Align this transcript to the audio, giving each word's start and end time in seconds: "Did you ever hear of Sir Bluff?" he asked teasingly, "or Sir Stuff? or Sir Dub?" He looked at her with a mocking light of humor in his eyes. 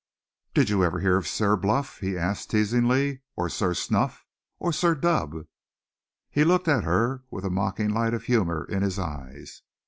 "Did 0.55 0.69
you 0.71 0.83
ever 0.83 0.99
hear 1.01 1.15
of 1.17 1.27
Sir 1.27 1.55
Bluff?" 1.55 1.99
he 1.99 2.17
asked 2.17 2.49
teasingly, 2.49 3.21
"or 3.35 3.49
Sir 3.49 3.75
Stuff? 3.75 4.25
or 4.57 4.73
Sir 4.73 4.95
Dub?" 4.95 5.45
He 6.31 6.43
looked 6.43 6.67
at 6.67 6.83
her 6.83 7.23
with 7.29 7.45
a 7.45 7.51
mocking 7.51 7.91
light 7.93 8.15
of 8.15 8.23
humor 8.23 8.65
in 8.65 8.81
his 8.81 8.97
eyes. 8.97 9.61